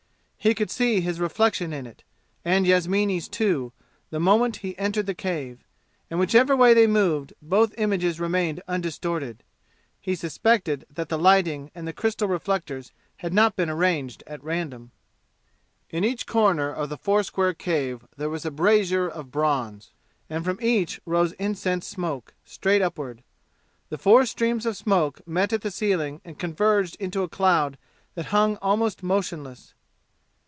He 0.43 0.55
could 0.55 0.71
see 0.71 1.01
his 1.01 1.19
reflection 1.19 1.71
in 1.71 1.85
it, 1.85 2.03
and 2.43 2.65
Yasmini's, 2.65 3.27
too, 3.27 3.73
the 4.09 4.19
moment 4.19 4.55
he 4.65 4.75
entered 4.75 5.05
the 5.05 5.13
cave, 5.13 5.63
and 6.09 6.19
whichever 6.19 6.55
way 6.57 6.73
they 6.73 6.87
moved 6.87 7.33
both 7.43 7.75
images 7.77 8.19
remained 8.19 8.59
undistorted. 8.67 9.43
He 9.99 10.15
suspected 10.15 10.87
that 10.89 11.09
the 11.09 11.19
lighting 11.19 11.69
and 11.75 11.87
the 11.87 11.93
crystal 11.93 12.27
reflectors 12.27 12.91
had 13.17 13.35
not 13.35 13.55
been 13.55 13.69
arranged 13.69 14.23
at 14.25 14.43
random. 14.43 14.89
In 15.91 16.03
each 16.03 16.25
corner 16.25 16.73
of 16.73 16.89
the 16.89 16.97
four 16.97 17.21
square 17.21 17.53
cave 17.53 18.03
there 18.17 18.27
was 18.31 18.43
a 18.43 18.49
brazier 18.49 19.07
of 19.07 19.29
bronze, 19.29 19.91
and 20.27 20.43
from 20.43 20.57
each 20.59 20.99
rose 21.05 21.33
incense 21.33 21.85
smoke, 21.85 22.33
straight 22.45 22.81
upward. 22.81 23.21
The 23.89 23.99
four 23.99 24.25
streams 24.25 24.65
of 24.65 24.75
smoke 24.75 25.21
met 25.27 25.53
at 25.53 25.61
the 25.61 25.69
ceiling 25.69 26.19
and 26.25 26.39
converged 26.39 26.95
into 26.99 27.21
a 27.21 27.29
cloud 27.29 27.77
that 28.15 28.25
hung 28.33 28.55
almost 28.57 29.03
motionless. 29.03 29.75